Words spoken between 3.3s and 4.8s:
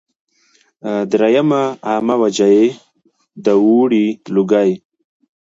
دوړې، لوګي